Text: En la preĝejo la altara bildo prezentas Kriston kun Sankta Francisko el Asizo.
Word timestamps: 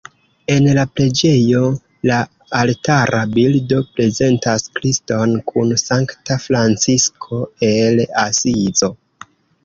En 0.51 0.67
la 0.75 0.83
preĝejo 0.99 1.59
la 2.11 2.15
altara 2.59 3.19
bildo 3.35 3.81
prezentas 3.97 4.65
Kriston 4.77 5.35
kun 5.51 5.73
Sankta 5.81 6.39
Francisko 6.47 7.43
el 7.69 8.03
Asizo. 8.23 8.91